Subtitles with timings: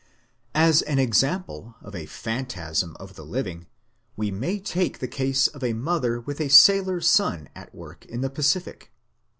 [0.55, 3.67] As an example of a phantasm of the living,
[4.17, 8.21] we may take the case of a mother with a sailor son at work in
[8.21, 8.91] the Pacific.